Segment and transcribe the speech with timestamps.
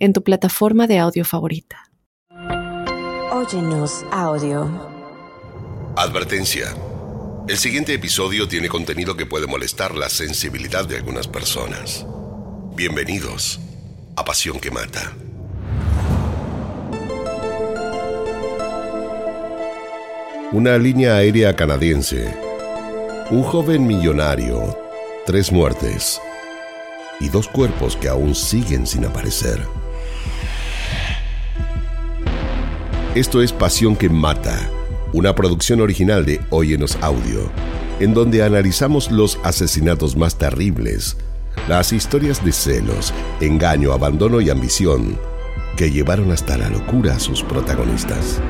[0.00, 1.92] en tu plataforma de audio favorita.
[3.30, 4.68] Óyenos audio.
[5.94, 6.74] Advertencia.
[7.46, 12.06] El siguiente episodio tiene contenido que puede molestar la sensibilidad de algunas personas.
[12.74, 13.60] Bienvenidos
[14.16, 15.12] a Pasión que Mata.
[20.52, 22.34] Una línea aérea canadiense.
[23.30, 24.78] Un joven millonario.
[25.26, 26.20] Tres muertes.
[27.20, 29.60] Y dos cuerpos que aún siguen sin aparecer.
[33.16, 34.70] Esto es Pasión que Mata,
[35.12, 37.50] una producción original de Óyenos Audio,
[37.98, 41.16] en donde analizamos los asesinatos más terribles,
[41.66, 45.18] las historias de celos, engaño, abandono y ambición
[45.76, 48.40] que llevaron hasta la locura a sus protagonistas.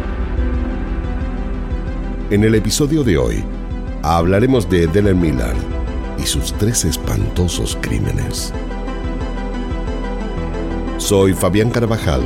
[2.29, 3.43] En el episodio de hoy
[4.03, 5.57] hablaremos de Dylan Miller
[6.23, 8.53] y sus tres espantosos crímenes.
[10.99, 12.21] Soy Fabián Carvajal.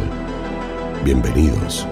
[1.05, 1.87] Bienvenidos.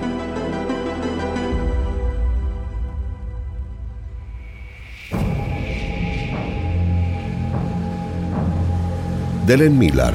[9.47, 10.15] Dellen Miller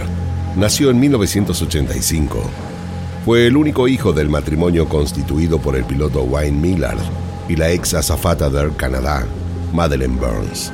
[0.56, 2.40] nació en 1985.
[3.26, 6.96] Fue el único hijo del matrimonio constituido por el piloto Wayne Miller
[7.50, 9.26] y la ex azafata de Air Canadá,
[9.74, 10.72] Madeleine Burns.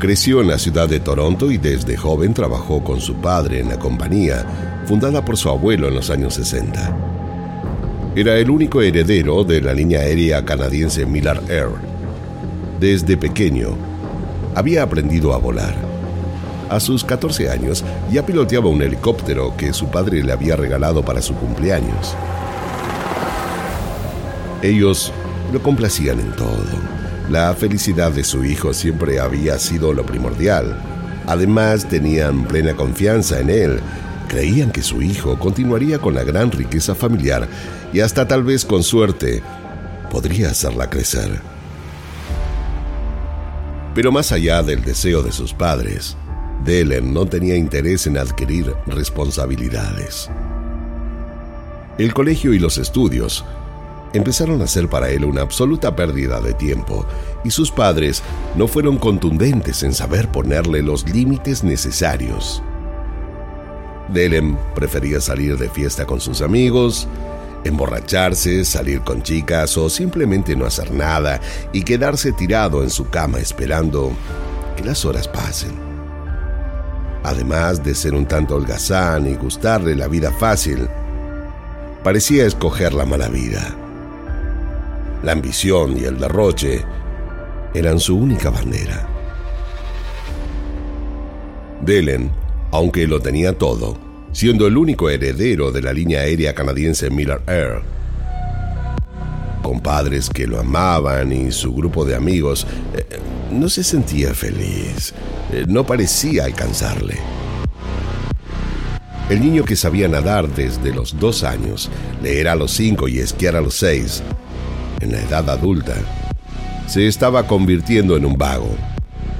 [0.00, 3.78] Creció en la ciudad de Toronto y desde joven trabajó con su padre en la
[3.78, 4.44] compañía,
[4.86, 6.96] fundada por su abuelo en los años 60.
[8.16, 11.70] Era el único heredero de la línea aérea canadiense Miller Air.
[12.80, 13.76] Desde pequeño,
[14.56, 15.93] había aprendido a volar
[16.70, 21.22] a sus 14 años ya piloteaba un helicóptero que su padre le había regalado para
[21.22, 22.14] su cumpleaños.
[24.62, 25.12] Ellos
[25.52, 26.54] lo complacían en todo.
[27.30, 30.80] La felicidad de su hijo siempre había sido lo primordial.
[31.26, 33.80] Además, tenían plena confianza en él.
[34.28, 37.48] Creían que su hijo continuaría con la gran riqueza familiar
[37.92, 39.42] y hasta tal vez con suerte
[40.10, 41.40] podría hacerla crecer.
[43.94, 46.16] Pero más allá del deseo de sus padres,
[46.64, 50.30] Dellen no tenía interés en adquirir responsabilidades.
[51.98, 53.44] El colegio y los estudios
[54.14, 57.04] empezaron a ser para él una absoluta pérdida de tiempo
[57.44, 58.22] y sus padres
[58.56, 62.62] no fueron contundentes en saber ponerle los límites necesarios.
[64.08, 67.06] Dellen prefería salir de fiesta con sus amigos,
[67.64, 71.40] emborracharse, salir con chicas o simplemente no hacer nada
[71.74, 74.12] y quedarse tirado en su cama esperando
[74.76, 75.93] que las horas pasen
[77.24, 80.86] además de ser un tanto holgazán y gustarle la vida fácil,
[82.04, 83.74] parecía escoger la mala vida.
[85.22, 86.84] La ambición y el derroche
[87.72, 89.08] eran su única bandera.
[91.80, 92.30] Delen,
[92.70, 93.96] aunque lo tenía todo,
[94.32, 97.82] siendo el único heredero de la línea aérea canadiense Miller Air,
[99.64, 103.18] con padres que lo amaban y su grupo de amigos, eh,
[103.50, 105.14] no se sentía feliz.
[105.50, 107.16] Eh, no parecía alcanzarle.
[109.30, 111.90] El niño que sabía nadar desde los dos años,
[112.22, 114.22] leer a los cinco y esquiar a los seis,
[115.00, 115.94] en la edad adulta,
[116.86, 118.76] se estaba convirtiendo en un vago,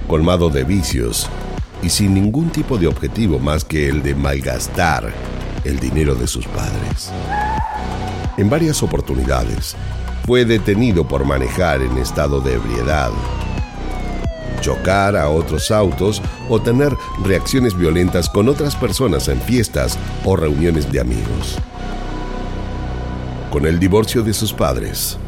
[0.08, 1.28] colmado de vicios
[1.82, 5.12] y sin ningún tipo de objetivo más que el de malgastar
[5.64, 7.10] el dinero de sus padres.
[8.38, 9.76] En varias oportunidades,
[10.26, 13.10] fue detenido por manejar en estado de ebriedad
[14.64, 20.90] chocar a otros autos o tener reacciones violentas con otras personas en fiestas o reuniones
[20.90, 21.58] de amigos.
[23.50, 25.19] Con el divorcio de sus padres,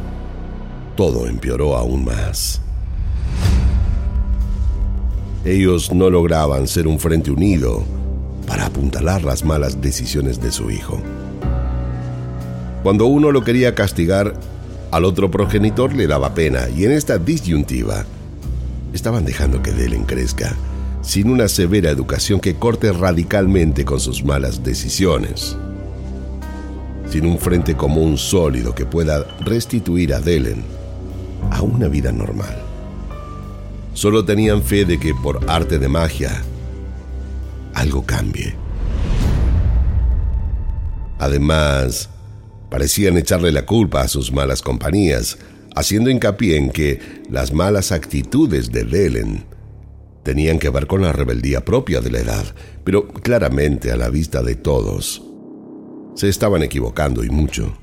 [0.95, 2.61] todo empeoró aún más.
[5.45, 7.83] Ellos no lograban ser un frente unido
[8.47, 10.99] para apuntalar las malas decisiones de su hijo.
[12.81, 14.33] Cuando uno lo quería castigar,
[14.97, 18.03] al otro progenitor le daba pena y en esta disyuntiva
[18.93, 20.55] estaban dejando que Delen crezca
[21.03, 25.55] sin una severa educación que corte radicalmente con sus malas decisiones.
[27.11, 30.63] Sin un frente común sólido que pueda restituir a Delen
[31.51, 32.57] a una vida normal.
[33.93, 36.41] Solo tenían fe de que por arte de magia
[37.75, 38.55] algo cambie.
[41.19, 42.09] Además,
[42.69, 45.37] parecían echarle la culpa a sus malas compañías,
[45.75, 46.99] haciendo hincapié en que
[47.29, 49.45] las malas actitudes de Delen
[50.23, 52.45] tenían que ver con la rebeldía propia de la edad,
[52.83, 55.23] pero claramente a la vista de todos,
[56.15, 57.77] se estaban equivocando y mucho.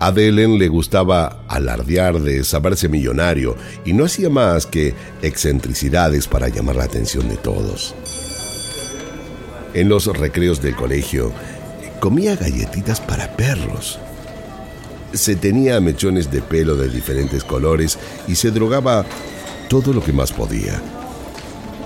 [0.00, 6.48] A Delen le gustaba alardear de saberse millonario y no hacía más que excentricidades para
[6.48, 7.94] llamar la atención de todos.
[9.72, 11.32] En los recreos del colegio,
[12.04, 13.98] comía galletitas para perros
[15.14, 17.98] se tenía mechones de pelo de diferentes colores
[18.28, 19.06] y se drogaba
[19.70, 20.82] todo lo que más podía.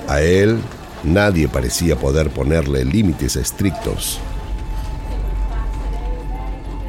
[0.08, 0.58] A él
[1.04, 4.18] nadie parecía poder ponerle límites estrictos.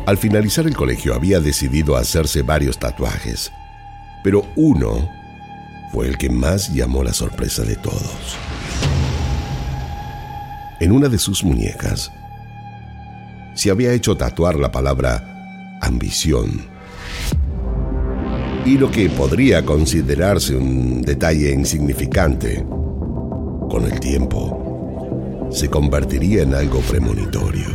[0.08, 3.52] Al finalizar el colegio había decidido hacerse varios tatuajes,
[4.24, 5.08] pero uno
[5.92, 8.38] fue el que más llamó la sorpresa de todos.
[10.80, 12.12] En una de sus muñecas
[13.54, 16.62] se había hecho tatuar la palabra ambición.
[18.66, 22.66] Y lo que podría considerarse un detalle insignificante,
[23.70, 27.68] con el tiempo, se convertiría en algo premonitorio.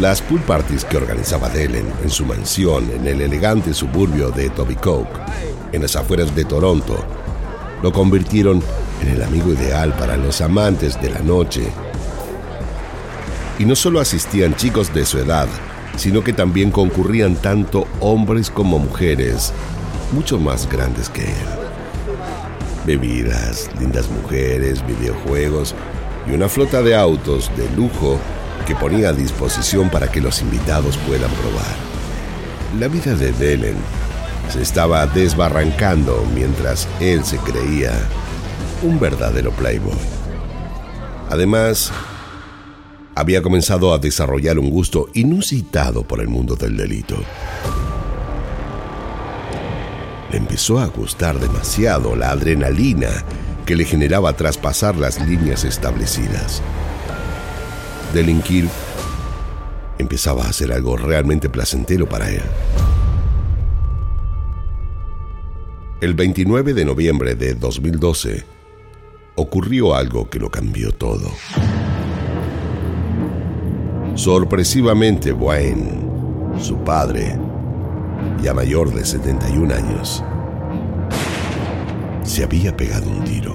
[0.00, 5.18] Las pool parties que organizaba Delen en su mansión en el elegante suburbio de Tobicoke,
[5.72, 7.02] en las afueras de Toronto,
[7.82, 8.62] lo convirtieron
[9.08, 11.70] el amigo ideal para los amantes de la noche
[13.58, 15.48] y no solo asistían chicos de su edad,
[15.96, 19.52] sino que también concurrían tanto hombres como mujeres,
[20.12, 21.46] mucho más grandes que él.
[22.84, 25.74] Bebidas, lindas mujeres, videojuegos
[26.28, 28.18] y una flota de autos de lujo
[28.66, 31.74] que ponía a disposición para que los invitados puedan probar.
[32.78, 33.76] La vida de Delen
[34.50, 37.92] se estaba desbarrancando mientras él se creía
[38.82, 39.96] un verdadero playboy.
[41.30, 41.92] Además,
[43.14, 47.16] había comenzado a desarrollar un gusto inusitado por el mundo del delito.
[50.30, 53.08] Le empezó a gustar demasiado la adrenalina
[53.64, 56.62] que le generaba traspasar las líneas establecidas.
[58.12, 58.68] Delinquir
[59.98, 62.42] empezaba a ser algo realmente placentero para él.
[66.00, 68.55] El 29 de noviembre de 2012
[69.36, 71.30] ocurrió algo que lo cambió todo.
[74.14, 77.38] Sorpresivamente, Wayne, su padre,
[78.42, 80.24] ya mayor de 71 años,
[82.24, 83.54] se había pegado un tiro.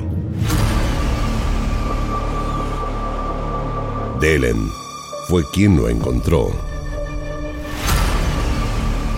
[4.19, 4.69] Delen
[5.27, 6.51] fue quien lo encontró.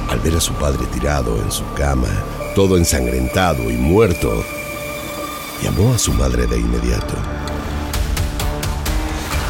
[0.10, 2.08] Al ver a su padre tirado en su cama,
[2.56, 4.44] todo ensangrentado y muerto,
[5.64, 7.14] llamó a su madre de inmediato.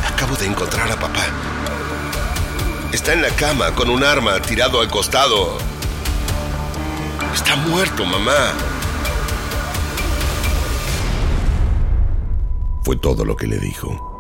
[0.07, 1.25] Acabo de encontrar a papá.
[2.91, 5.57] Está en la cama con un arma tirado al costado.
[7.33, 8.53] Está muerto, mamá.
[12.83, 14.11] Fue todo lo que le dijo.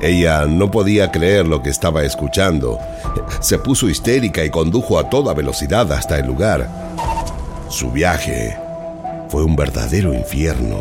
[0.00, 2.78] Ella no podía creer lo que estaba escuchando.
[3.40, 6.70] Se puso histérica y condujo a toda velocidad hasta el lugar.
[7.68, 8.67] Su viaje
[9.28, 10.78] fue un verdadero infierno.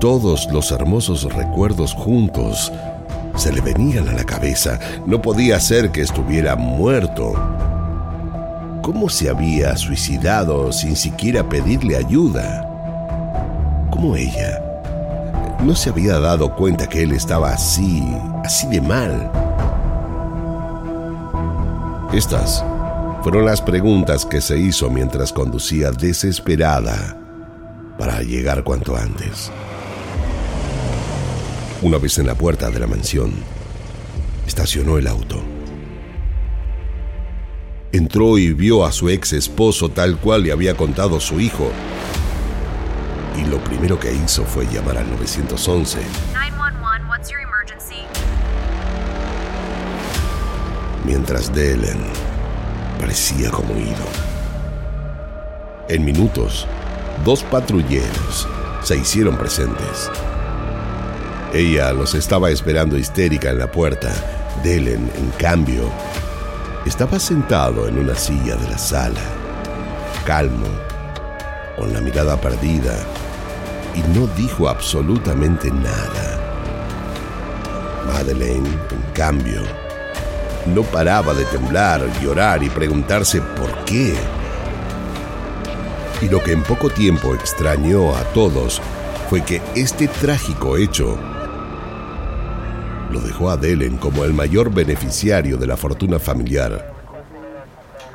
[0.00, 2.72] Todos los hermosos recuerdos juntos
[3.36, 4.78] se le venían a la cabeza.
[5.06, 7.32] No podía ser que estuviera muerto.
[8.82, 12.64] ¿Cómo se había suicidado sin siquiera pedirle ayuda?
[13.90, 14.62] ¿Cómo ella
[15.60, 18.02] no se había dado cuenta que él estaba así,
[18.44, 19.30] así de mal?
[22.12, 22.64] Estas
[23.22, 27.16] fueron las preguntas que se hizo mientras conducía desesperada
[27.98, 29.50] para llegar cuanto antes.
[31.82, 33.32] Una vez en la puerta de la mansión,
[34.46, 35.42] estacionó el auto.
[37.92, 41.70] Entró y vio a su ex esposo tal cual le había contado su hijo.
[43.36, 45.98] Y lo primero que hizo fue llamar al 911.
[51.04, 52.04] Mientras Delen
[52.98, 54.04] parecía como ido.
[55.88, 56.66] En minutos,
[57.24, 58.48] dos patrulleros
[58.82, 60.10] se hicieron presentes.
[61.52, 64.12] Ella los estaba esperando histérica en la puerta.
[64.62, 65.90] Delen, en cambio,
[66.84, 69.20] estaba sentado en una silla de la sala,
[70.26, 70.66] calmo,
[71.76, 72.96] con la mirada perdida,
[73.94, 76.38] y no dijo absolutamente nada.
[78.06, 79.62] Madeleine, en cambio,
[80.66, 84.14] no paraba de temblar, llorar y preguntarse por qué.
[86.20, 88.82] Y lo que en poco tiempo extrañó a todos
[89.28, 91.18] fue que este trágico hecho
[93.10, 96.92] lo dejó a Delen como el mayor beneficiario de la fortuna familiar,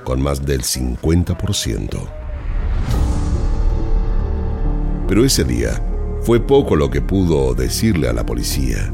[0.04, 1.98] con más del 50%.
[5.08, 5.82] Pero ese día
[6.22, 8.92] fue poco lo que pudo decirle a la policía.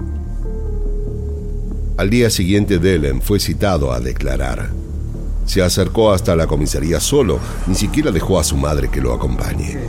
[1.97, 4.69] Al día siguiente Delen fue citado a declarar.
[5.49, 9.79] Se acercó hasta la comisaría solo, ni siquiera dejó a su madre que lo acompañe.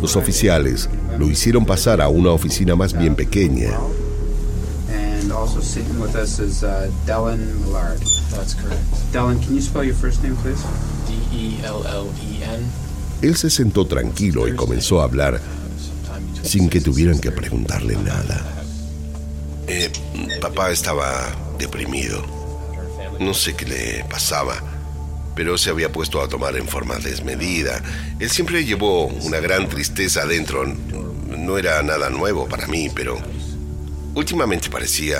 [0.00, 3.72] Los oficiales lo hicieron pasar a una oficina más bien pequeña.
[5.32, 7.98] also sitting with us is uh, Dellen Millard.
[8.30, 8.84] That's correct.
[9.10, 10.62] Dellen, can you spell your first name, please?
[11.08, 12.60] D-E-L-L-E-N.
[13.22, 15.40] Él se sentó tranquilo y comenzó a hablar
[16.42, 18.40] sin que tuvieran que preguntarle nada.
[19.66, 19.90] Eh,
[20.40, 21.26] papá estaba
[21.58, 22.39] deprimido.
[23.20, 24.62] No sé qué le pasaba,
[25.36, 27.82] pero se había puesto a tomar en forma desmedida.
[28.18, 30.64] Él siempre llevó una gran tristeza adentro.
[30.64, 33.20] No era nada nuevo para mí, pero
[34.14, 35.18] últimamente parecía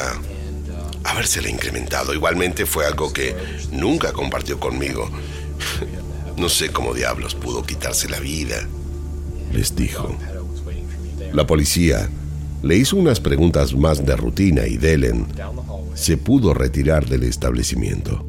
[1.04, 2.14] habérsela incrementado.
[2.14, 3.36] Igualmente fue algo que
[3.70, 5.10] nunca compartió conmigo.
[6.38, 8.66] No sé cómo diablos pudo quitarse la vida.
[9.52, 10.16] Les dijo.
[11.34, 12.08] La policía
[12.62, 15.26] le hizo unas preguntas más de rutina y Delen
[15.94, 18.24] se pudo retirar del establecimiento.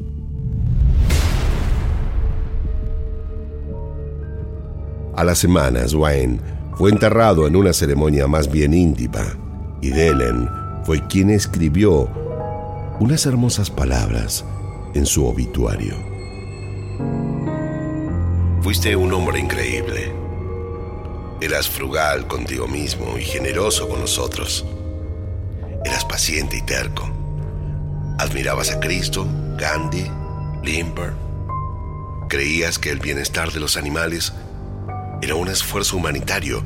[5.14, 6.38] A las semanas, Wayne
[6.76, 9.38] fue enterrado en una ceremonia más bien íntima
[9.82, 10.48] y Delen
[10.84, 12.08] fue quien escribió
[12.98, 14.44] unas hermosas palabras
[14.94, 15.94] en su obituario.
[18.62, 20.21] Fuiste un hombre increíble.
[21.42, 24.64] Eras frugal contigo mismo y generoso con nosotros.
[25.84, 27.10] Eras paciente y terco.
[28.20, 29.26] Admirabas a Cristo,
[29.58, 30.08] Gandhi,
[30.62, 31.14] Limper.
[32.28, 34.32] Creías que el bienestar de los animales
[35.20, 36.62] era un esfuerzo humanitario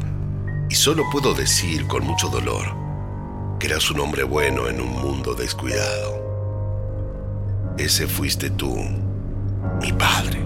[0.68, 2.66] y solo puedo decir con mucho dolor
[3.59, 6.23] que eras un hombre bueno en un mundo descuidado.
[7.78, 8.76] Ese fuiste tú,
[9.80, 10.45] mi padre.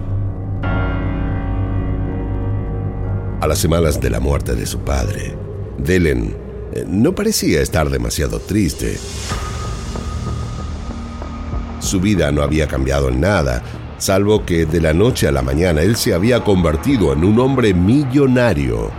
[3.40, 5.34] A las semanas de la muerte de su padre,
[5.78, 6.36] Delen
[6.74, 8.98] eh, no parecía estar demasiado triste.
[11.78, 13.62] Su vida no había cambiado en nada,
[13.96, 17.72] salvo que de la noche a la mañana él se había convertido en un hombre
[17.72, 18.90] millonario,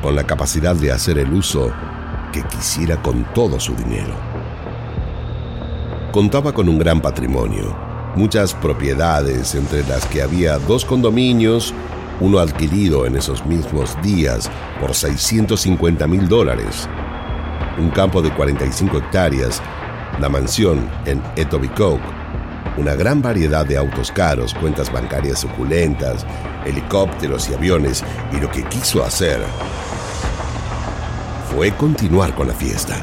[0.00, 1.72] con la capacidad de hacer el uso
[2.32, 4.14] que quisiera con todo su dinero.
[6.12, 7.76] Contaba con un gran patrimonio,
[8.14, 11.74] muchas propiedades, entre las que había dos condominios,
[12.20, 14.50] uno adquirido en esos mismos días
[14.80, 16.88] por 650 mil dólares,
[17.78, 19.62] un campo de 45 hectáreas,
[20.20, 22.02] la mansión en Etobicoke,
[22.76, 26.26] una gran variedad de autos caros, cuentas bancarias suculentas,
[26.64, 29.40] helicópteros y aviones, y lo que quiso hacer
[31.54, 32.96] fue continuar con la fiesta.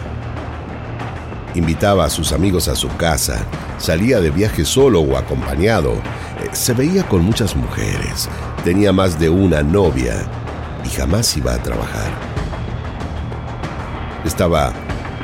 [1.55, 3.45] Invitaba a sus amigos a su casa,
[3.77, 8.29] salía de viaje solo o acompañado, eh, se veía con muchas mujeres,
[8.67, 10.29] tenía más de una novia
[10.83, 12.11] y jamás iba a trabajar.
[14.25, 14.73] Estaba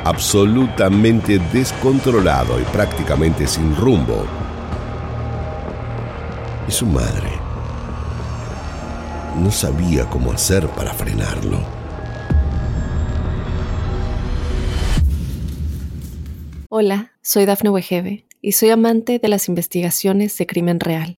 [0.02, 4.24] absolutamente descontrolado y prácticamente sin rumbo.
[6.66, 7.32] Y su madre
[9.38, 11.58] no sabía cómo hacer para frenarlo.
[16.70, 21.18] Hola, soy Dafne Wegebe y soy amante de las investigaciones de crimen real.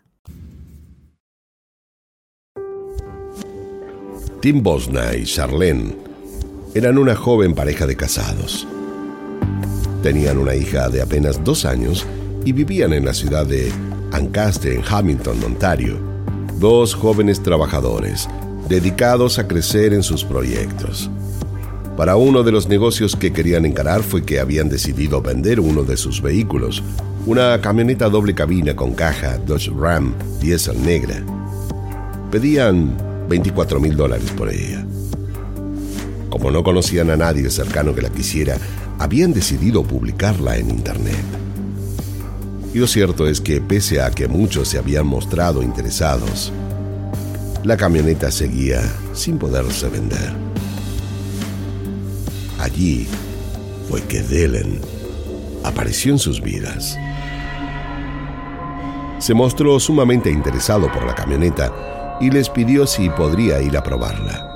[4.41, 5.95] Tim Bosna y Charlene
[6.73, 8.67] eran una joven pareja de casados.
[10.01, 12.07] Tenían una hija de apenas dos años
[12.43, 13.71] y vivían en la ciudad de
[14.11, 15.99] Ancaster, en Hamilton, Ontario.
[16.57, 18.27] Dos jóvenes trabajadores,
[18.67, 21.07] dedicados a crecer en sus proyectos.
[21.95, 25.97] Para uno de los negocios que querían encarar fue que habían decidido vender uno de
[25.97, 26.81] sus vehículos,
[27.27, 31.23] una camioneta doble cabina con caja Dodge Ram diesel negra.
[32.31, 34.85] Pedían 24 mil dólares por ella.
[36.29, 38.57] Como no conocían a nadie cercano que la quisiera,
[38.99, 41.23] habían decidido publicarla en Internet.
[42.73, 46.51] Y lo cierto es que pese a que muchos se habían mostrado interesados,
[47.63, 48.81] la camioneta seguía
[49.13, 50.33] sin poderse vender.
[52.59, 53.07] Allí
[53.87, 54.81] fue que Delen
[55.63, 56.97] apareció en sus vidas.
[59.19, 64.47] Se mostró sumamente interesado por la camioneta y les pidió si podría ir a probarla.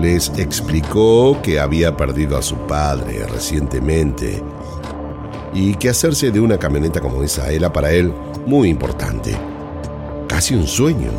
[0.00, 4.42] Les explicó que había perdido a su padre recientemente
[5.52, 8.14] y que hacerse de una camioneta como esa era para él
[8.46, 9.36] muy importante,
[10.28, 11.10] casi un sueño.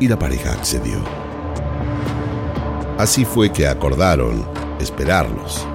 [0.00, 0.98] Y la pareja accedió.
[2.98, 4.44] Así fue que acordaron
[4.80, 5.66] esperarlos.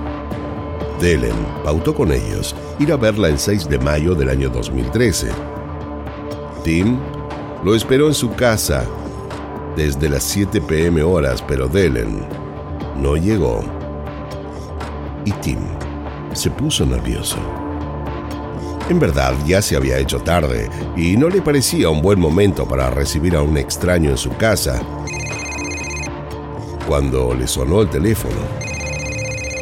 [1.00, 5.30] Delen pautó con ellos ir a verla el 6 de mayo del año 2013.
[6.64, 7.00] Tim
[7.64, 8.86] lo esperó en su casa
[9.76, 12.26] desde las 7 pm horas, pero Delen
[12.98, 13.64] no llegó.
[15.26, 15.60] Y Tim
[16.34, 17.38] se puso nervioso.
[18.90, 22.90] En verdad ya se había hecho tarde y no le parecía un buen momento para
[22.90, 24.82] recibir a un extraño en su casa.
[26.88, 28.36] Cuando le sonó el teléfono,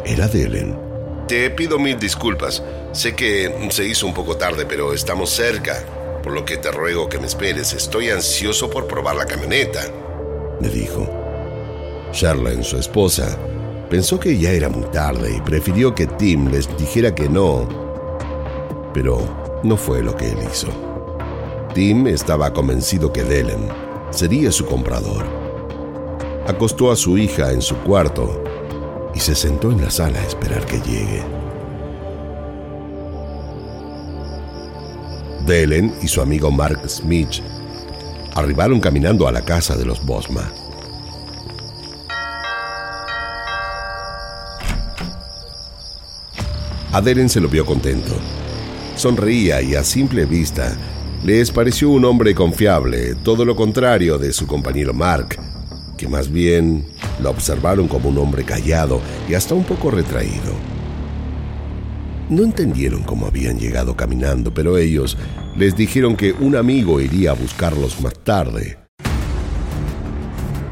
[0.06, 0.78] era Delen.
[1.26, 2.62] Te pido mil disculpas.
[2.92, 5.84] Sé que se hizo un poco tarde, pero estamos cerca,
[6.22, 7.72] por lo que te ruego que me esperes.
[7.72, 9.80] Estoy ansioso por probar la camioneta,
[10.60, 11.06] le dijo.
[12.12, 13.38] Charlotte, su esposa,
[13.90, 17.66] Pensó que ya era muy tarde y prefirió que Tim les dijera que no,
[18.92, 19.18] pero
[19.62, 20.68] no fue lo que él hizo.
[21.72, 23.68] Tim estaba convencido que Delen
[24.10, 25.24] sería su comprador.
[26.46, 28.44] Acostó a su hija en su cuarto
[29.14, 31.37] y se sentó en la sala a esperar que llegue.
[35.48, 37.40] Delen y su amigo Mark Smith
[38.34, 40.52] arribaron caminando a la casa de los Bosma.
[46.92, 48.14] Adelen se lo vio contento.
[48.94, 50.76] Sonreía y a simple vista
[51.24, 55.38] les pareció un hombre confiable, todo lo contrario de su compañero Mark,
[55.96, 56.84] que más bien
[57.22, 60.77] lo observaron como un hombre callado y hasta un poco retraído.
[62.30, 65.16] No entendieron cómo habían llegado caminando, pero ellos
[65.56, 68.78] les dijeron que un amigo iría a buscarlos más tarde.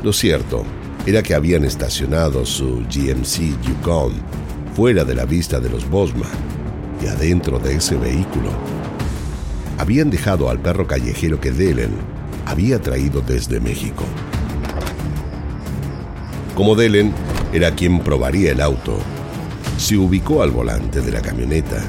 [0.02, 0.64] Lo cierto
[1.06, 4.12] era que habían estacionado su GMC Yukon
[4.74, 6.26] fuera de la vista de los Bosma
[7.02, 8.50] y adentro de ese vehículo
[9.78, 11.90] habían dejado al perro callejero que Delen
[12.44, 14.04] había traído desde México.
[16.54, 17.12] Como Delen
[17.52, 18.98] era quien probaría el auto,
[19.76, 21.82] se ubicó al volante de la camioneta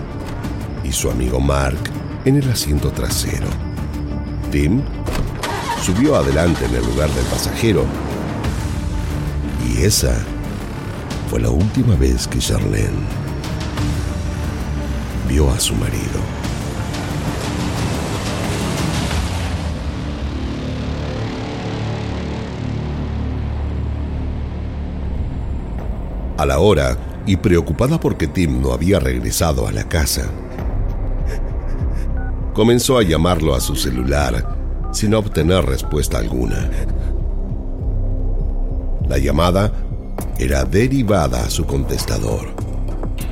[0.83, 1.77] y su amigo Mark
[2.25, 3.47] en el asiento trasero.
[4.51, 4.81] Tim
[5.81, 7.85] subió adelante en el lugar del pasajero
[9.65, 10.17] y esa
[11.29, 12.89] fue la última vez que Charlene
[15.27, 16.21] vio a su marido.
[26.37, 26.95] A la hora,
[27.27, 30.23] y preocupada porque Tim no había regresado a la casa,
[32.53, 34.57] comenzó a llamarlo a su celular
[34.91, 36.71] sin obtener respuesta alguna.
[39.07, 39.71] La llamada
[40.39, 42.47] era derivada a su contestador.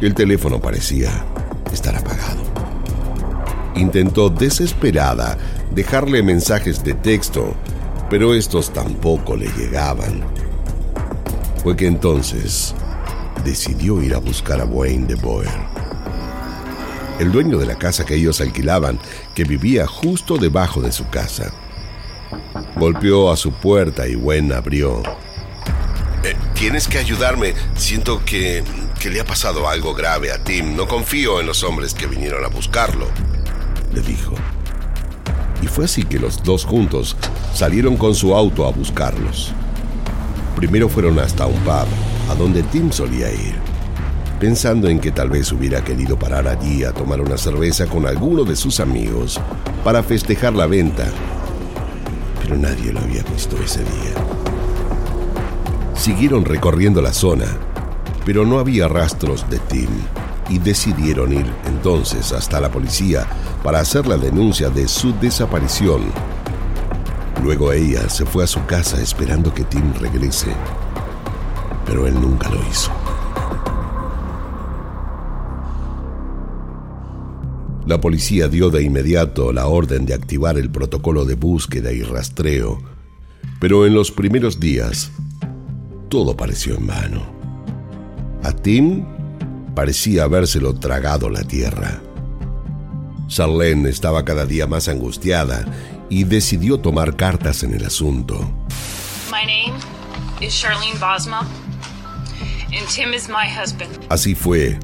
[0.02, 1.10] El teléfono parecía
[1.72, 2.44] estar apagado.
[3.76, 5.38] Intentó desesperada
[5.74, 7.54] dejarle mensajes de texto,
[8.10, 10.22] pero estos tampoco le llegaban.
[11.64, 12.76] Fue que entonces
[13.46, 15.54] decidió ir a buscar a Wayne de Boer,
[17.20, 19.00] el dueño de la casa que ellos alquilaban,
[19.34, 21.54] que vivía justo debajo de su casa.
[22.76, 25.04] Golpeó a su puerta y Wayne abrió
[26.56, 27.54] Tienes que ayudarme.
[27.76, 28.64] Siento que,
[29.00, 30.76] que le ha pasado algo grave a Tim.
[30.76, 33.08] No confío en los hombres que vinieron a buscarlo,
[33.94, 34.34] le dijo.
[35.62, 37.16] Y fue así que los dos juntos
[37.54, 39.54] salieron con su auto a buscarlos.
[40.56, 41.88] Primero fueron hasta un pub,
[42.30, 43.56] a donde Tim solía ir,
[44.40, 48.44] pensando en que tal vez hubiera querido parar allí a tomar una cerveza con alguno
[48.44, 49.40] de sus amigos
[49.84, 51.06] para festejar la venta.
[52.42, 54.14] Pero nadie lo había visto ese día.
[55.96, 57.46] Siguieron recorriendo la zona,
[58.26, 59.90] pero no había rastros de Tim
[60.50, 63.26] y decidieron ir entonces hasta la policía
[63.64, 66.02] para hacer la denuncia de su desaparición.
[67.44, 70.52] Luego ella se fue a su casa esperando que Tim regrese,
[71.86, 72.92] pero él nunca lo hizo.
[77.86, 82.80] La policía dio de inmediato la orden de activar el protocolo de búsqueda y rastreo,
[83.60, 85.12] pero en los primeros días
[86.10, 87.22] todo pareció en vano.
[88.44, 89.06] A Tim
[89.76, 92.02] parecía habérselo tragado la tierra.
[93.28, 95.66] Charlene estaba cada día más angustiada
[96.10, 98.40] y decidió tomar cartas en el asunto.
[100.48, 101.48] Charlene Bosma,
[104.10, 104.78] Así fue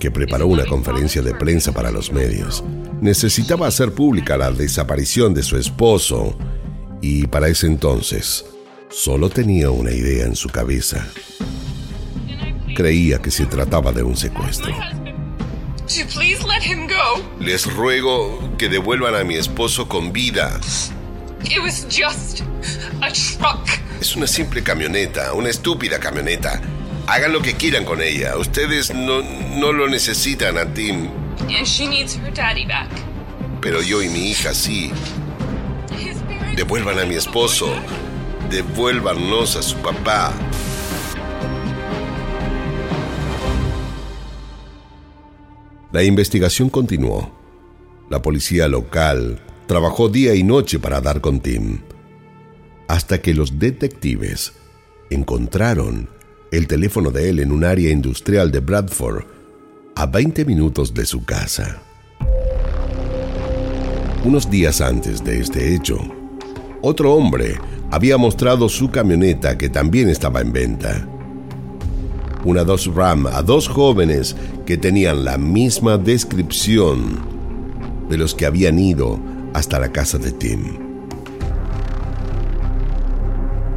[0.00, 2.64] que preparó una conferencia de prensa para los medios.
[3.00, 6.36] Necesitaba hacer pública la desaparición de su esposo
[7.00, 8.44] y para ese entonces
[8.90, 11.06] solo tenía una idea en su cabeza.
[12.74, 14.74] Creía que se trataba de un secuestro.
[17.40, 20.60] Les ruego que devuelvan a mi esposo con vida.
[24.04, 26.60] Es una simple camioneta, una estúpida camioneta.
[27.06, 28.36] Hagan lo que quieran con ella.
[28.36, 31.08] Ustedes no, no lo necesitan a Tim.
[33.62, 34.92] Pero yo y mi hija sí.
[36.54, 37.74] Devuelvan a mi esposo.
[38.50, 40.34] Devuélvanos a su papá.
[45.92, 47.32] La investigación continuó.
[48.10, 51.78] La policía local trabajó día y noche para dar con Tim,
[52.88, 54.52] hasta que los detectives
[55.10, 56.08] encontraron
[56.50, 59.24] el teléfono de él en un área industrial de Bradford,
[59.96, 61.82] a 20 minutos de su casa.
[64.24, 65.98] Unos días antes de este hecho,
[66.80, 67.56] otro hombre
[67.90, 71.08] había mostrado su camioneta que también estaba en venta.
[72.44, 77.20] Una Dodge Ram a dos jóvenes que tenían la misma descripción
[78.08, 79.18] de los que habían ido
[79.54, 80.83] hasta la casa de Tim.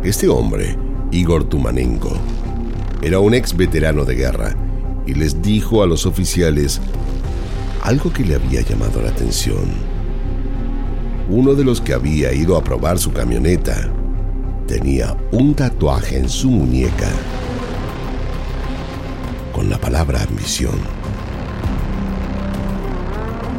[0.08, 0.78] Este hombre,
[1.12, 2.14] Igor Tumanenko,
[3.02, 4.56] era un ex veterano de guerra
[5.06, 6.80] y les dijo a los oficiales
[7.84, 9.66] algo que le había llamado la atención.
[11.30, 13.92] Uno de los que había ido a probar su camioneta
[14.66, 17.10] tenía un tatuaje en su muñeca
[19.52, 20.80] con la palabra ambición.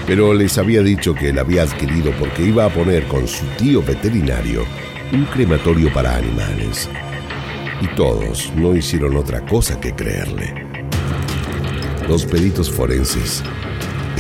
[0.07, 3.83] Pero les había dicho que la había adquirido porque iba a poner con su tío
[3.83, 4.65] veterinario
[5.13, 6.89] un crematorio para animales.
[7.81, 10.65] Y todos no hicieron otra cosa que creerle.
[12.09, 13.43] Los peritos forenses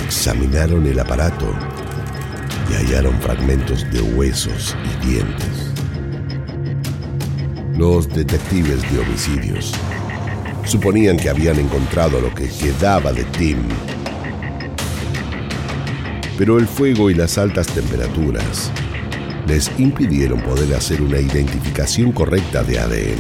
[0.05, 1.51] examinaron el aparato
[2.69, 5.73] y hallaron fragmentos de huesos y dientes.
[7.75, 9.73] Los detectives de homicidios
[10.71, 13.57] suponían que habían encontrado lo que quedaba de Tim.
[16.37, 18.71] Pero el fuego y las altas temperaturas
[19.49, 23.19] les impidieron poder hacer una identificación correcta de ADN.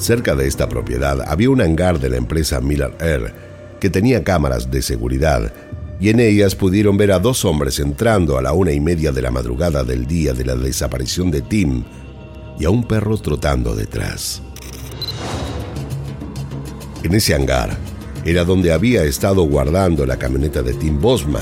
[0.00, 3.32] Cerca de esta propiedad había un hangar de la empresa Miller Air
[3.78, 5.52] que tenía cámaras de seguridad
[6.00, 9.22] y en ellas pudieron ver a dos hombres entrando a la una y media de
[9.22, 11.84] la madrugada del día de la desaparición de Tim
[12.58, 14.42] y a un perro trotando detrás.
[17.02, 17.76] En ese hangar
[18.24, 21.40] era donde había estado guardando la camioneta de Tim Bosma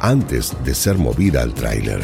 [0.00, 2.00] antes de ser movida al tráiler.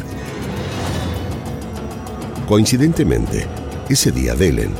[2.48, 3.46] Coincidentemente,
[3.88, 4.72] ese día Delen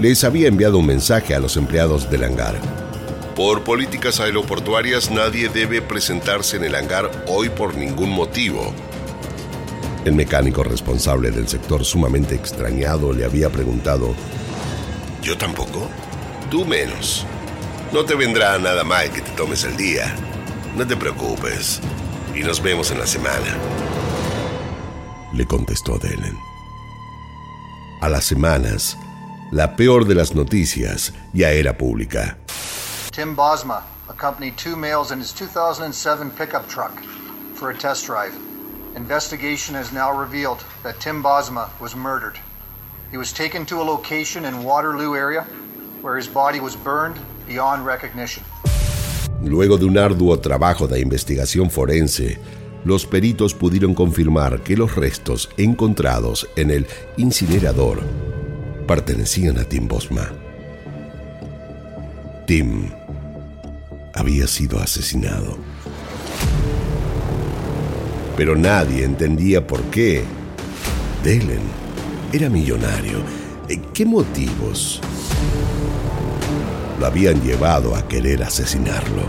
[0.00, 2.58] les había enviado un mensaje a los empleados del hangar.
[3.36, 8.74] Por políticas aeroportuarias nadie debe presentarse en el hangar hoy por ningún motivo.
[10.04, 14.14] El mecánico responsable del sector sumamente extrañado le había preguntado,
[15.22, 15.88] ¿Yo tampoco?
[16.50, 17.26] tú menos.
[17.92, 20.14] No te vendrá nada mal que te tomes el día.
[20.76, 21.80] No te preocupes.
[22.34, 23.56] Y nos vemos en la semana.
[25.34, 26.36] Le contestó Delen.
[28.00, 28.96] A las semanas,
[29.50, 32.38] la peor de las noticias ya era pública.
[33.12, 36.92] Tim Bosma accompanied two males in his 2007 pickup truck
[37.54, 38.32] for a test drive.
[38.96, 42.38] Investigation has now revealed that Tim Bosma was murdered.
[43.12, 45.46] He was taken to a location in Waterloo area
[46.02, 48.42] where his body was burned beyond recognition.
[49.42, 52.38] Luego de un arduo trabajo de investigación forense,
[52.84, 58.02] los peritos pudieron confirmar que los restos encontrados en el incinerador
[58.88, 60.32] pertenecían a Tim Bosma.
[62.46, 62.90] Tim
[64.14, 65.69] había sido asesinado.
[68.40, 70.24] Pero nadie entendía por qué.
[71.22, 71.60] Delen
[72.32, 73.18] era millonario.
[73.92, 74.98] ¿Qué motivos
[76.98, 79.24] lo habían llevado a querer asesinarlo?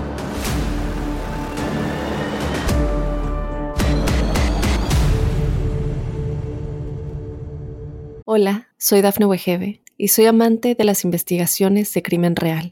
[8.24, 12.72] Hola, soy Dafne Wegebe y soy amante de las investigaciones de crimen real.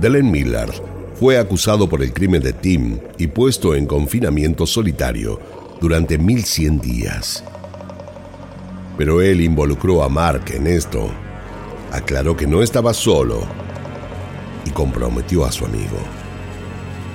[0.00, 0.70] Delen Miller
[1.18, 5.40] fue acusado por el crimen de Tim y puesto en confinamiento solitario
[5.80, 7.42] durante 1100 días.
[8.96, 11.10] Pero él involucró a Mark en esto,
[11.90, 13.40] aclaró que no estaba solo
[14.64, 15.98] y comprometió a su amigo.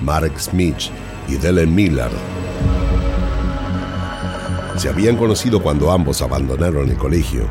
[0.01, 0.89] Mark Smith
[1.29, 2.11] y Delen Miller
[4.75, 7.47] se habían conocido cuando ambos abandonaron el colegio.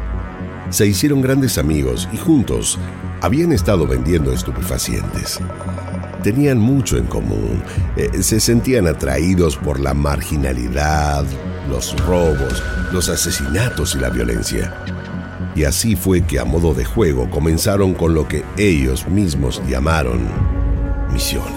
[0.68, 2.78] Se hicieron grandes amigos y juntos
[3.22, 5.38] habían estado vendiendo estupefacientes.
[6.24, 7.62] Tenían mucho en común.
[7.96, 11.24] Eh, se sentían atraídos por la marginalidad,
[11.70, 14.74] los robos, los asesinatos y la violencia.
[15.54, 20.28] Y así fue que a modo de juego comenzaron con lo que ellos mismos llamaron
[21.12, 21.52] misiones.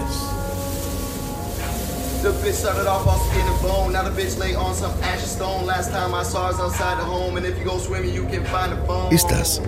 [9.10, 9.62] Estas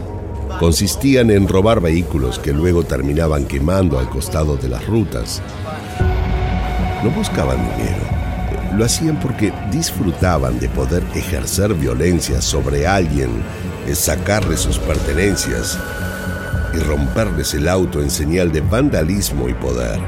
[0.58, 5.42] consistían en robar vehículos que luego terminaban quemando al costado de las rutas.
[7.04, 8.02] No buscaban dinero,
[8.76, 13.30] lo hacían porque disfrutaban de poder ejercer violencia sobre alguien,
[13.94, 15.78] sacarle sus pertenencias
[16.74, 19.98] y romperles el auto en señal de vandalismo y poder.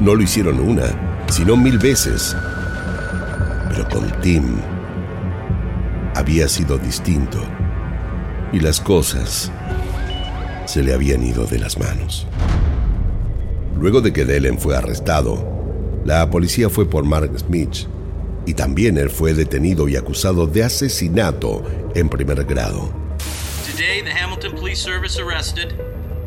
[0.00, 0.84] No lo hicieron una,
[1.28, 2.36] sino mil veces.
[3.68, 4.56] Pero con Tim
[6.14, 7.42] había sido distinto
[8.52, 9.50] y las cosas
[10.66, 12.26] se le habían ido de las manos.
[13.78, 15.44] Luego de que Delen fue arrestado,
[16.04, 17.86] la policía fue por Mark Smith
[18.46, 21.62] y también él fue detenido y acusado de asesinato
[21.94, 22.92] en primer grado.
[23.64, 25.74] Today, the Hamilton Police Service arrested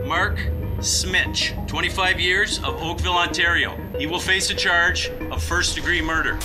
[0.06, 0.38] Mark
[0.82, 3.78] Smitch, 25 years, of Oakville, Ontario.
[3.98, 6.38] He will face a charge of first degree murder.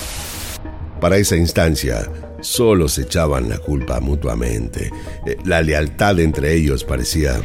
[1.01, 2.09] Para esa instancia,
[2.41, 4.91] solo se echaban la culpa mutuamente.
[5.27, 7.41] Eh, la lealtad entre ellos parecía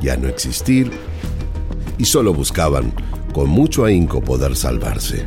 [0.00, 0.90] ya no existir
[1.98, 2.92] y solo buscaban
[3.32, 5.26] con mucho ahínco poder salvarse.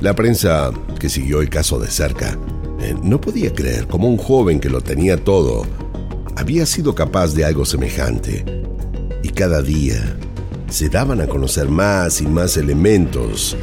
[0.00, 2.38] La prensa que siguió el caso de cerca
[2.80, 5.64] eh, no podía creer cómo un joven que lo tenía todo
[6.36, 8.44] había sido capaz de algo semejante
[9.22, 10.16] y cada día
[10.68, 13.56] se daban a conocer más y más elementos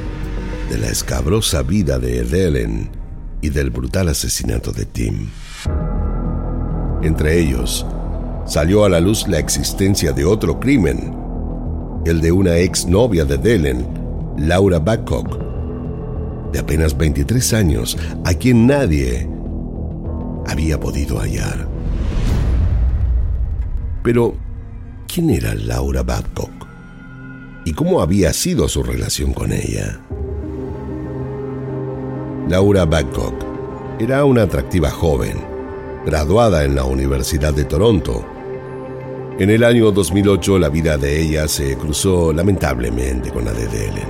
[0.70, 2.99] de la escabrosa vida de Edelen
[3.42, 5.30] y del brutal asesinato de Tim.
[7.02, 7.86] Entre ellos,
[8.46, 11.16] salió a la luz la existencia de otro crimen,
[12.06, 13.88] el de una ex novia de Delen,
[14.38, 15.40] Laura Babcock,
[16.52, 19.30] de apenas 23 años, a quien nadie
[20.48, 21.68] había podido hallar.
[24.04, 24.36] Pero,
[25.12, 26.68] ¿Quién era Laura Babcock?
[27.66, 30.00] ¿Y cómo había sido su relación con ella?
[32.50, 33.46] Laura Babcock
[34.00, 35.38] era una atractiva joven,
[36.04, 38.26] graduada en la Universidad de Toronto.
[39.38, 44.08] En el año 2008 la vida de ella se cruzó lamentablemente con la de Delen.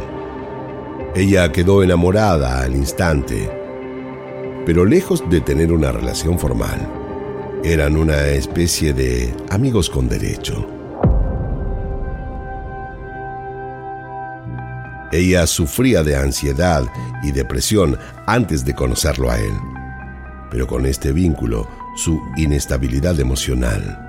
[1.13, 3.51] Ella quedó enamorada al instante,
[4.65, 6.79] pero lejos de tener una relación formal,
[7.65, 10.78] eran una especie de amigos con derecho.
[15.11, 16.83] Ella sufría de ansiedad
[17.23, 19.53] y depresión antes de conocerlo a él.
[20.51, 24.05] Pero con este vínculo, su inestabilidad emocional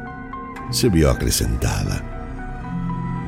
[0.71, 2.05] se vio acrecentada.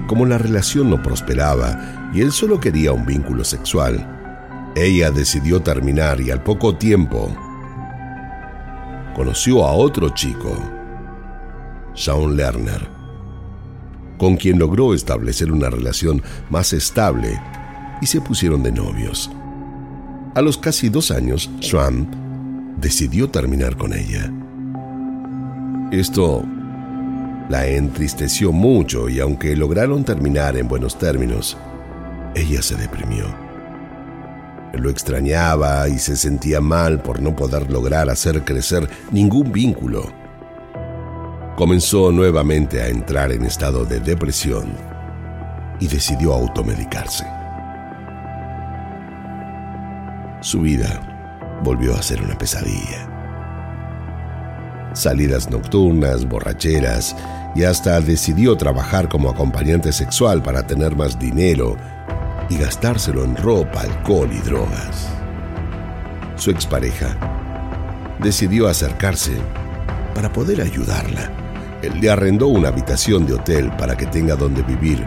[0.07, 6.21] Como la relación no prosperaba y él solo quería un vínculo sexual, ella decidió terminar
[6.21, 7.35] y al poco tiempo
[9.15, 10.57] conoció a otro chico,
[11.95, 12.89] Sean Lerner,
[14.19, 17.41] con quien logró establecer una relación más estable
[18.03, 19.31] y se pusieron de novios.
[20.35, 24.31] A los casi dos años, Sean decidió terminar con ella.
[25.93, 26.45] Esto
[27.49, 31.57] la entristeció mucho y aunque lograron terminar en buenos términos,
[32.35, 33.27] ella se deprimió.
[34.75, 40.11] Lo extrañaba y se sentía mal por no poder lograr hacer crecer ningún vínculo.
[41.57, 44.73] Comenzó nuevamente a entrar en estado de depresión
[45.79, 47.42] y decidió automedicarse.
[50.43, 53.09] Su vida volvió a ser una pesadilla.
[54.93, 57.15] Salidas nocturnas, borracheras
[57.55, 61.77] y hasta decidió trabajar como acompañante sexual para tener más dinero
[62.51, 65.09] y gastárselo en ropa, alcohol y drogas.
[66.35, 67.17] Su expareja
[68.19, 69.37] decidió acercarse
[70.13, 71.31] para poder ayudarla.
[71.83, 75.05] Él le arrendó una habitación de hotel para que tenga donde vivir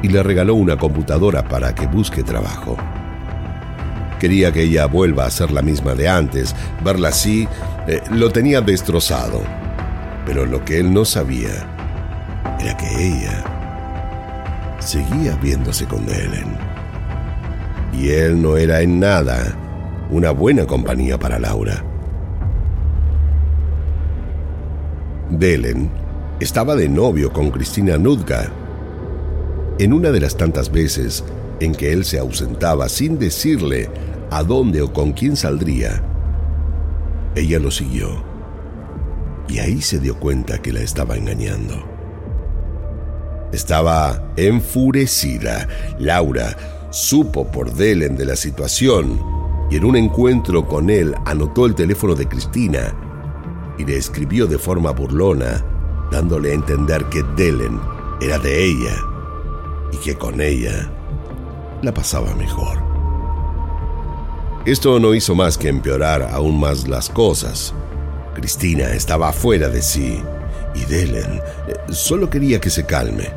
[0.00, 2.78] y le regaló una computadora para que busque trabajo.
[4.22, 6.54] Quería que ella vuelva a ser la misma de antes.
[6.84, 7.48] Verla así
[7.88, 9.42] eh, lo tenía destrozado.
[10.24, 11.50] Pero lo que él no sabía
[12.60, 13.42] era que ella
[14.78, 16.56] seguía viéndose con Ellen.
[17.92, 19.56] Y él no era en nada
[20.08, 21.82] una buena compañía para Laura.
[25.30, 25.90] Delen
[26.38, 28.52] estaba de novio con Cristina Nudga.
[29.80, 31.24] En una de las tantas veces
[31.58, 33.90] en que él se ausentaba sin decirle
[34.32, 36.02] a dónde o con quién saldría,
[37.34, 38.32] ella lo siguió
[39.48, 41.74] y ahí se dio cuenta que la estaba engañando.
[43.52, 45.68] Estaba enfurecida.
[45.98, 46.56] Laura
[46.90, 49.20] supo por Delen de la situación
[49.70, 52.94] y en un encuentro con él anotó el teléfono de Cristina
[53.78, 55.64] y le escribió de forma burlona,
[56.10, 57.80] dándole a entender que Delen
[58.20, 58.96] era de ella
[59.92, 60.90] y que con ella
[61.82, 62.91] la pasaba mejor.
[64.64, 67.74] Esto no hizo más que empeorar aún más las cosas.
[68.32, 70.22] Cristina estaba fuera de sí
[70.74, 73.28] y Delen eh, solo quería que se calme.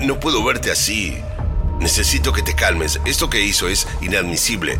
[0.00, 1.18] No puedo verte así.
[1.80, 2.98] Necesito que te calmes.
[3.04, 4.78] Esto que hizo es inadmisible.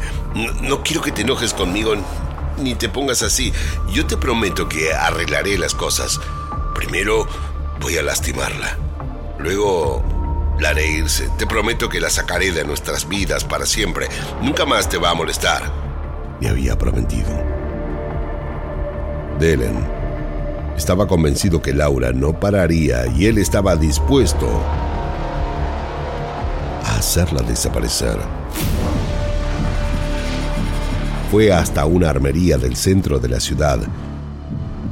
[0.62, 1.94] No, quiero que te enojes conmigo
[2.62, 3.53] ni te pongas así.
[3.92, 6.18] Yo te prometo que arreglaré las cosas.
[6.75, 7.29] Primero
[7.81, 8.79] voy a lastimarla.
[9.38, 10.03] Luego
[10.58, 11.28] la haré irse.
[11.38, 14.08] Te prometo que la sacaré de nuestras vidas para siempre.
[14.42, 15.62] Nunca más te va a molestar.
[16.40, 17.30] Me había prometido.
[19.38, 19.86] Delen
[20.76, 24.48] estaba convencido que Laura no pararía y él estaba dispuesto
[26.84, 28.18] a hacerla desaparecer.
[31.30, 33.80] Fue hasta una armería del centro de la ciudad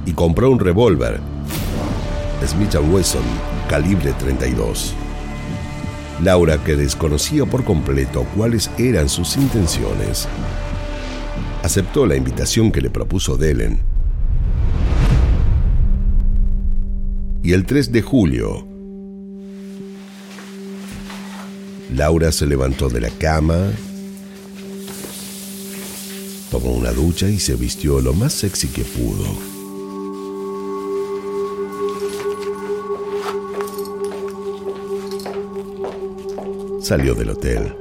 [0.06, 1.20] y compró un revólver
[2.46, 3.22] Smith Wesson
[3.68, 4.94] calibre 32.
[6.22, 10.28] Laura, que desconocía por completo cuáles eran sus intenciones,
[11.64, 13.80] aceptó la invitación que le propuso Delen.
[17.42, 18.68] Y el 3 de julio,
[21.92, 23.58] Laura se levantó de la cama,
[26.52, 29.51] tomó una ducha y se vistió lo más sexy que pudo.
[36.92, 37.74] Salió del hotel.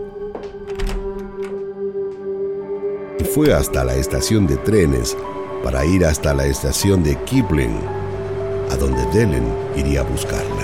[3.20, 5.18] Y fue hasta la estación de trenes
[5.66, 7.78] para ir hasta la estación de Kipling,
[8.72, 9.44] a donde Delen
[9.76, 10.64] iría a buscarla.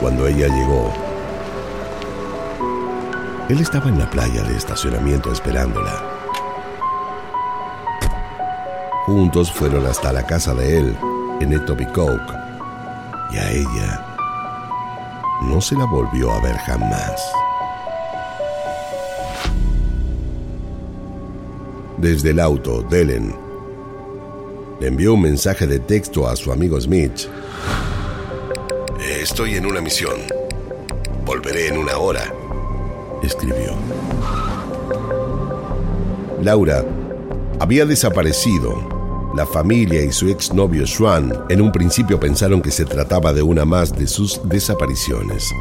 [0.00, 0.92] Cuando ella llegó,
[3.48, 6.02] él estaba en la playa de estacionamiento esperándola.
[9.04, 10.96] Juntos fueron hasta la casa de él
[11.40, 12.32] en Etobicoke
[13.32, 14.06] y a ella
[15.42, 17.20] no se la volvió a ver jamás.
[21.98, 23.34] Desde el auto, Delen
[24.80, 27.28] le envió un mensaje de texto a su amigo Smith.
[29.20, 30.20] Estoy en una misión.
[31.24, 32.32] Volveré en una hora,
[33.22, 33.74] escribió.
[36.42, 36.84] Laura
[37.58, 38.95] había desaparecido
[39.36, 43.66] La familia y su exnovio Swan en un principio pensaron que se trataba de una
[43.66, 45.52] más de sus desapariciones,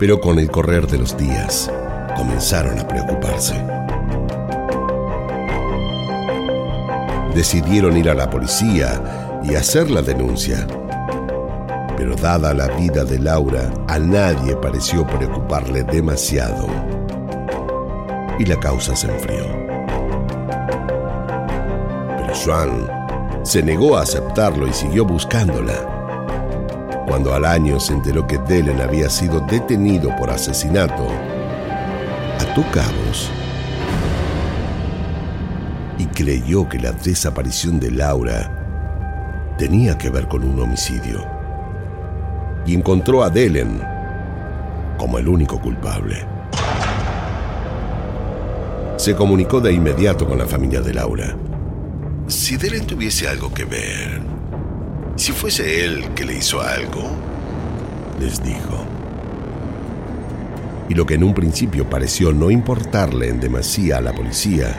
[0.00, 1.70] pero con el correr de los días
[2.16, 3.54] comenzaron a preocuparse.
[7.36, 10.66] Decidieron ir a la policía y hacer la denuncia,
[11.96, 16.66] pero dada la vida de Laura, a nadie pareció preocuparle demasiado
[18.40, 19.44] y la causa se enfrió.
[22.18, 23.03] Pero Swan
[23.44, 25.74] se negó a aceptarlo y siguió buscándola.
[27.06, 31.06] Cuando al año se enteró que Delen había sido detenido por asesinato,
[32.40, 33.30] ató cabos
[35.98, 38.50] y creyó que la desaparición de Laura
[39.58, 41.24] tenía que ver con un homicidio.
[42.66, 43.82] Y encontró a Delen
[44.96, 46.26] como el único culpable.
[48.96, 51.36] Se comunicó de inmediato con la familia de Laura.
[52.26, 54.22] Si Delen tuviese algo que ver,
[55.16, 57.10] si fuese él que le hizo algo,
[58.18, 58.86] les dijo.
[60.88, 64.74] Y lo que en un principio pareció no importarle en demasía a la policía,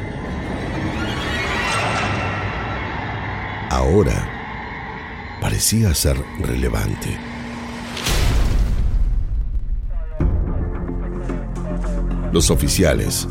[3.69, 4.27] ahora
[5.39, 7.15] parecía ser relevante.
[12.31, 13.27] Los oficiales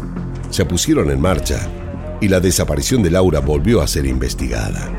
[0.51, 1.69] se pusieron en marcha
[2.25, 4.91] y la desaparición de Laura volvió a ser investigada.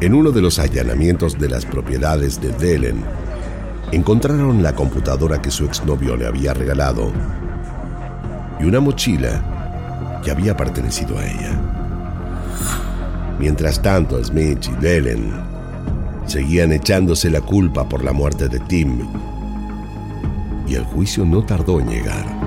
[0.00, 3.04] En uno de los allanamientos de las propiedades de Delen,
[3.92, 7.12] encontraron la computadora que su exnovio le había regalado
[8.58, 11.60] y una mochila que había pertenecido a ella.
[13.38, 15.34] Mientras tanto, Smith y Delen
[16.24, 19.06] seguían echándose la culpa por la muerte de Tim
[20.66, 22.43] y el juicio no tardó en llegar.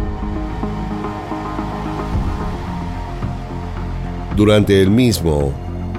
[4.37, 5.51] Durante el mismo,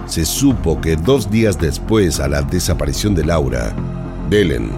[0.06, 3.74] se supo que dos días después a la desaparición de Laura,
[4.30, 4.70] Delen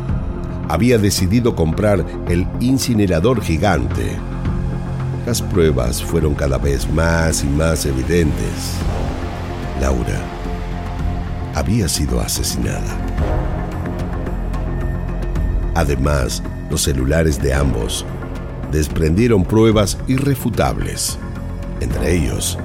[0.71, 4.17] había decidido comprar el incinerador gigante.
[5.27, 8.79] Las pruebas fueron cada vez más y más evidentes.
[9.79, 10.23] Laura
[11.55, 12.97] había sido asesinada.
[15.75, 18.07] Además, los celulares de ambos
[18.73, 21.19] desprendieron pruebas irrefutables,
[21.83, 22.59] entre ellos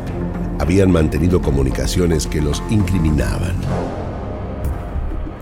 [0.65, 3.53] habían mantenido comunicaciones que los incriminaban.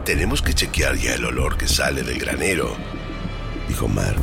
[0.03, 2.75] Tenemos que chequear ya el olor que sale del granero,
[3.69, 4.21] dijo Mark.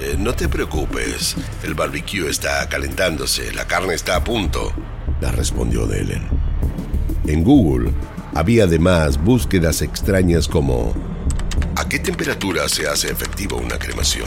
[0.00, 4.72] Eh, no te preocupes, el barbecue está calentándose, la carne está a punto,
[5.20, 6.26] la respondió Delen.
[7.28, 7.92] En Google
[8.34, 10.92] había además búsquedas extrañas como
[11.76, 14.26] ¿A qué temperatura se hace efectivo una cremación?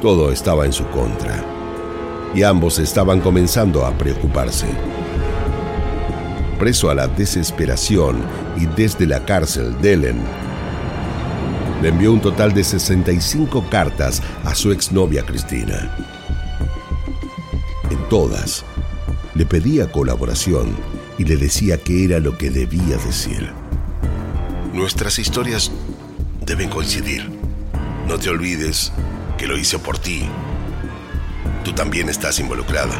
[0.00, 1.49] Todo estaba en su contra
[2.34, 4.66] y ambos estaban comenzando a preocuparse.
[6.58, 8.22] Preso a la desesperación
[8.56, 10.20] y desde la cárcel, Delen
[11.82, 15.96] le envió un total de 65 cartas a su exnovia Cristina.
[17.90, 18.64] En todas,
[19.34, 20.76] le pedía colaboración
[21.16, 23.50] y le decía que era lo que debía decir.
[24.74, 25.72] Nuestras historias
[26.44, 27.30] deben coincidir.
[28.06, 28.92] No te olvides
[29.38, 30.28] que lo hice por ti
[31.64, 32.94] tú también estás involucrada.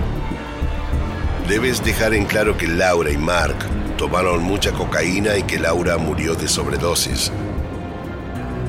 [1.48, 3.56] Debes dejar en claro que Laura y Mark
[3.96, 7.32] tomaron mucha cocaína y que Laura murió de sobredosis.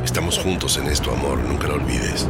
[0.03, 2.27] Estamos juntos en esto, amor, nunca lo olvides.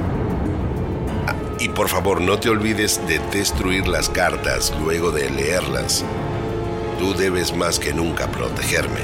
[1.26, 6.03] Ah, y por favor, no te olvides de destruir las cartas luego de leerlas.
[6.99, 8.99] Tú debes más que nunca protegerme.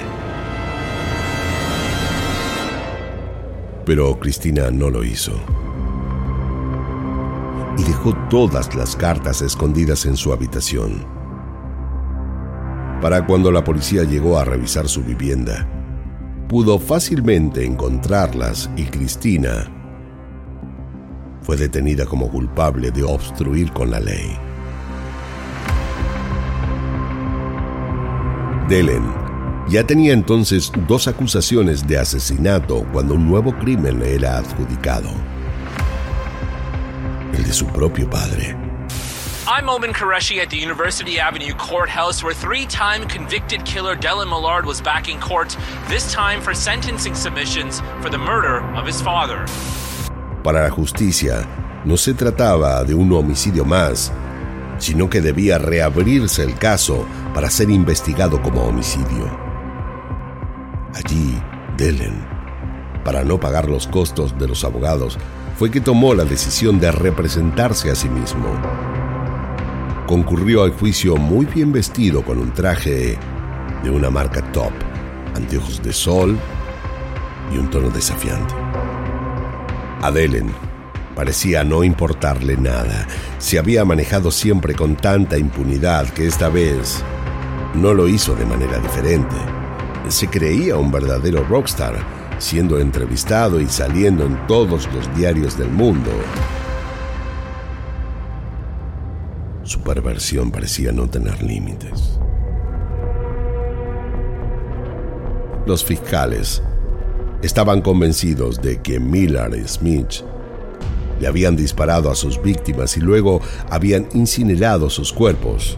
[3.86, 5.57] Pero Cristina no lo hizo
[7.78, 11.06] y dejó todas las cartas escondidas en su habitación.
[13.02, 15.68] Para cuando la policía llegó a revisar su vivienda,
[16.50, 19.72] pudo fácilmente encontrarlas y Cristina
[21.42, 24.36] fue detenida como culpable de obstruir con la ley.
[28.68, 29.04] Delen
[29.70, 35.37] ya tenía entonces dos acusaciones de asesinato cuando un nuevo crimen le era adjudicado
[37.34, 38.56] el de su propio padre.
[39.48, 44.66] I'm Omen Qureshi at the University Avenue Courthouse, where three time convicted killer Dylan Millard
[44.66, 45.56] was back in court,
[45.88, 49.46] this time for sentencing submissions for the murder of his father.
[50.44, 51.48] Para la justicia,
[51.86, 54.12] no se trataba de un homicidio más,
[54.80, 59.32] sino que debía reabrirse el caso para ser investigado como homicidio.
[60.94, 61.42] Allí,
[61.78, 62.28] Dylan,
[63.06, 65.18] para no pagar los costos de los abogados,
[65.58, 68.46] fue que tomó la decisión de representarse a sí mismo.
[70.06, 73.18] concurrió al juicio muy bien vestido con un traje
[73.84, 74.72] de una marca top,
[75.36, 76.38] anteojos de sol
[77.54, 78.54] y un tono desafiante.
[80.02, 80.52] Adelen
[81.16, 83.08] parecía no importarle nada.
[83.40, 87.04] Se había manejado siempre con tanta impunidad que esta vez
[87.74, 89.36] no lo hizo de manera diferente.
[90.08, 91.96] Se creía un verdadero rockstar,
[92.40, 96.12] siendo entrevistado y saliendo en todos los diarios del mundo.
[99.64, 102.20] Su perversión parecía no tener límites.
[105.66, 106.62] Los fiscales
[107.42, 110.22] estaban convencidos de que Miller y Smith
[111.20, 115.78] le habían disparado a sus víctimas y luego habían incinerado sus cuerpos.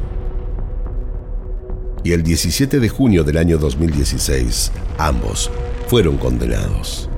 [2.04, 5.50] Y el 17 de junio del año 2016, ambos
[5.90, 7.10] fueron condenados.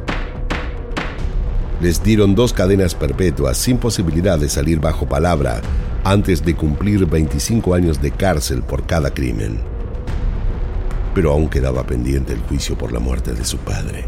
[1.81, 5.61] Les dieron dos cadenas perpetuas sin posibilidad de salir bajo palabra
[6.05, 9.59] antes de cumplir 25 años de cárcel por cada crimen.
[11.13, 14.05] Pero aún quedaba pendiente el juicio por la muerte de su padre.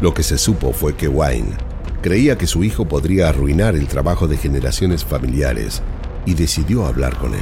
[0.00, 1.56] Lo que se supo fue que Wayne
[2.02, 5.82] creía que su hijo podría arruinar el trabajo de generaciones familiares
[6.26, 7.40] y decidió hablar con él.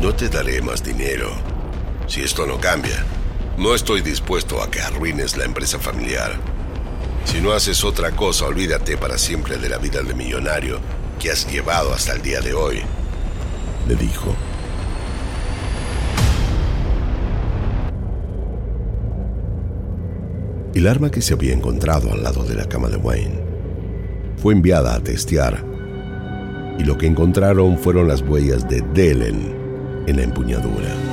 [0.00, 1.30] No te daré más dinero
[2.08, 3.04] si esto no cambia.
[3.60, 6.30] No estoy dispuesto a que arruines la empresa familiar.
[7.26, 10.78] Si no haces otra cosa, olvídate para siempre de la vida de millonario
[11.18, 12.78] que has llevado hasta el día de hoy,
[13.86, 14.34] le dijo.
[20.74, 23.44] El arma que se había encontrado al lado de la cama de Wayne
[24.38, 25.62] fue enviada a testear
[26.78, 29.54] y lo que encontraron fueron las huellas de Delen
[30.06, 31.09] en la empuñadura.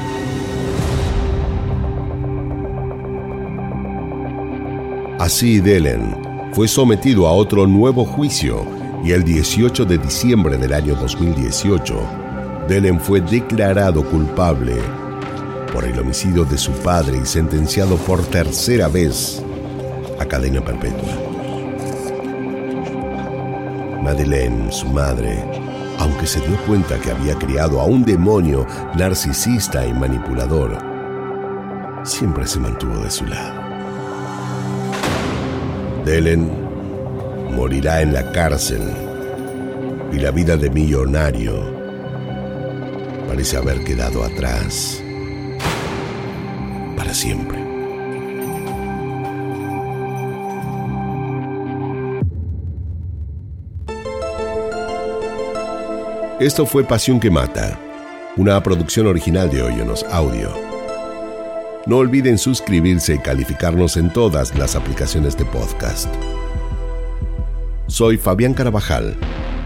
[5.20, 6.16] Así Delen
[6.54, 8.64] fue sometido a otro nuevo juicio
[9.04, 12.00] y el 18 de diciembre del año 2018,
[12.68, 14.76] Delen fue declarado culpable
[15.74, 19.44] por el homicidio de su padre y sentenciado por tercera vez
[20.20, 21.16] a cadena perpetua.
[24.04, 25.44] Madeleine, su madre,
[25.98, 30.78] aunque se dio cuenta que había criado a un demonio narcisista y manipulador,
[32.04, 33.67] siempre se mantuvo de su lado.
[36.08, 36.50] Delen
[37.52, 38.80] morirá en la cárcel
[40.14, 41.54] y la vida de millonario
[43.28, 45.04] parece haber quedado atrás
[46.96, 47.60] para siempre.
[56.40, 57.78] Esto fue Pasión que Mata,
[58.38, 60.67] una producción original de Oyonos Audio.
[61.88, 66.14] No olviden suscribirse y calificarnos en todas las aplicaciones de podcast.
[67.88, 69.16] Soy Fabián Carabajal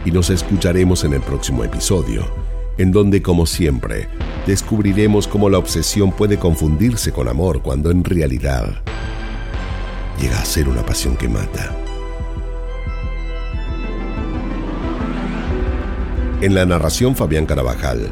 [0.06, 2.24] y nos escucharemos en el próximo episodio,
[2.78, 4.08] en donde, como siempre,
[4.46, 8.84] descubriremos cómo la obsesión puede confundirse con amor cuando en realidad
[10.22, 11.76] llega a ser una pasión que mata.
[16.42, 18.12] En la narración Fabián Carabajal,